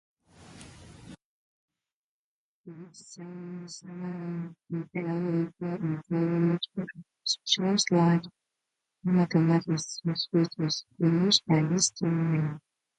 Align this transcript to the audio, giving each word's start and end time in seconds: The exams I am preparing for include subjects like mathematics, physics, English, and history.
The 2.65 2.71
exams 2.85 3.83
I 3.85 3.91
am 3.91 4.55
preparing 4.67 5.53
for 5.59 5.75
include 5.75 6.59
subjects 7.23 7.85
like 7.91 8.23
mathematics, 9.03 10.01
physics, 10.31 10.85
English, 10.99 11.41
and 11.47 11.71
history. 11.73 12.57